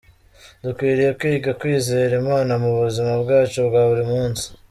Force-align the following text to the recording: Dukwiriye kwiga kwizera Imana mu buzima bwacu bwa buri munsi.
Dukwiriye 0.63 1.11
kwiga 1.19 1.51
kwizera 1.59 2.13
Imana 2.21 2.51
mu 2.63 2.71
buzima 2.79 3.11
bwacu 3.21 3.57
bwa 3.67 3.81
buri 3.89 4.03
munsi. 4.11 4.45